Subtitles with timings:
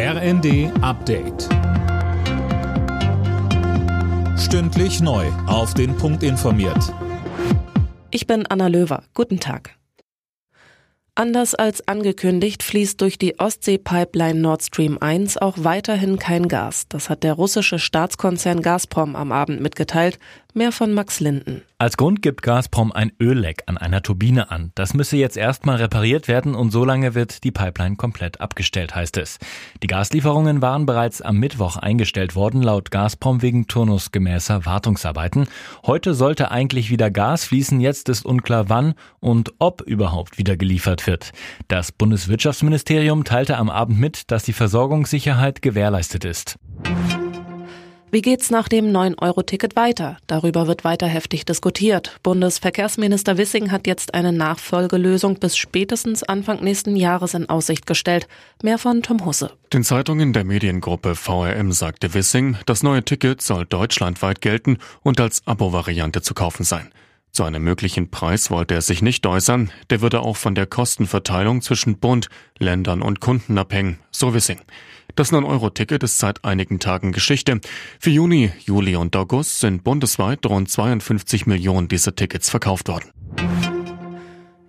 [0.00, 1.48] RND Update.
[4.38, 5.26] Stündlich neu.
[5.48, 6.94] Auf den Punkt informiert.
[8.12, 9.02] Ich bin Anna Löwer.
[9.12, 9.74] Guten Tag.
[11.16, 16.84] Anders als angekündigt fließt durch die Ostsee-Pipeline Nord Stream 1 auch weiterhin kein Gas.
[16.88, 20.20] Das hat der russische Staatskonzern Gazprom am Abend mitgeteilt.
[20.58, 21.62] Mehr von Max Linden.
[21.78, 24.72] Als Grund gibt Gazprom ein Ölleck an einer Turbine an.
[24.74, 29.38] Das müsse jetzt erstmal repariert werden und solange wird die Pipeline komplett abgestellt, heißt es.
[29.84, 35.46] Die Gaslieferungen waren bereits am Mittwoch eingestellt worden, laut Gazprom wegen turnusgemäßer Wartungsarbeiten.
[35.86, 41.06] Heute sollte eigentlich wieder Gas fließen, jetzt ist unklar wann und ob überhaupt wieder geliefert
[41.06, 41.30] wird.
[41.68, 46.58] Das Bundeswirtschaftsministerium teilte am Abend mit, dass die Versorgungssicherheit gewährleistet ist.
[48.10, 50.16] Wie geht's nach dem 9-Euro-Ticket weiter?
[50.26, 52.18] Darüber wird weiter heftig diskutiert.
[52.22, 58.26] Bundesverkehrsminister Wissing hat jetzt eine Nachfolgelösung bis spätestens Anfang nächsten Jahres in Aussicht gestellt.
[58.62, 59.50] Mehr von Tom Husse.
[59.74, 65.46] Den Zeitungen der Mediengruppe VRM sagte Wissing, das neue Ticket soll deutschlandweit gelten und als
[65.46, 66.90] Abo-Variante zu kaufen sein.
[67.32, 71.62] Zu einem möglichen Preis wollte er sich nicht äußern, der würde auch von der Kostenverteilung
[71.62, 74.60] zwischen Bund, Ländern und Kunden abhängen, so Wissing.
[75.14, 77.60] Das 9-Euro-Ticket ist seit einigen Tagen Geschichte.
[77.98, 83.10] Für Juni, Juli und August sind bundesweit rund 52 Millionen dieser Tickets verkauft worden.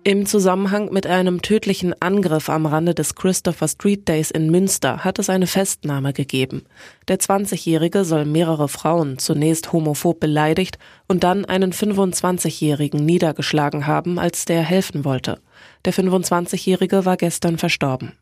[0.02, 5.18] Im Zusammenhang mit einem tödlichen Angriff am Rande des Christopher Street Days in Münster hat
[5.18, 6.64] es eine Festnahme gegeben.
[7.08, 14.46] Der 20-Jährige soll mehrere Frauen zunächst homophob beleidigt und dann einen 25-Jährigen niedergeschlagen haben, als
[14.46, 15.38] der helfen wollte.
[15.84, 18.12] Der 25-Jährige war gestern verstorben.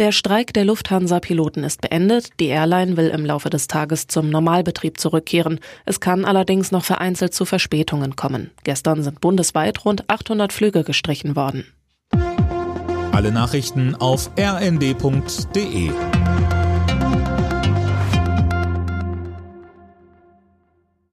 [0.00, 2.30] Der Streik der Lufthansa-Piloten ist beendet.
[2.40, 5.60] Die Airline will im Laufe des Tages zum Normalbetrieb zurückkehren.
[5.84, 8.50] Es kann allerdings noch vereinzelt zu Verspätungen kommen.
[8.64, 11.66] Gestern sind bundesweit rund 800 Flüge gestrichen worden.
[13.12, 15.90] Alle Nachrichten auf rnd.de